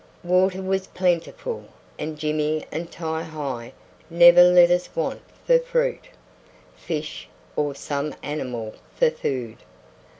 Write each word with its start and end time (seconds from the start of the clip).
Water 0.23 0.63
was 0.63 0.87
plentiful, 0.87 1.65
and 1.99 2.17
Jimmy 2.17 2.65
and 2.71 2.89
Ti 2.91 3.21
hi 3.21 3.71
never 4.09 4.41
let 4.41 4.71
us 4.71 4.89
want 4.95 5.21
for 5.45 5.59
fruit, 5.59 6.05
fish, 6.75 7.29
or 7.55 7.75
some 7.75 8.15
animal 8.23 8.73
for 8.95 9.11
food. 9.11 9.57